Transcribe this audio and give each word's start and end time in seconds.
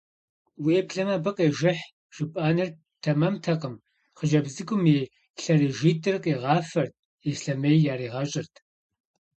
Уеблэмэ, 0.63 1.13
абы 1.17 1.31
къежыхь 1.37 1.85
жыпӀэныр 2.13 2.69
тэмэмтэкъым: 3.03 3.75
хъыджэбз 4.17 4.51
цӀыкӀум 4.55 4.83
и 4.93 4.95
лъэрыжитӀыр 5.41 6.15
къигъафэрт, 6.23 6.93
ислъэмей 7.31 7.77
яригъэщӀырт. 7.93 8.53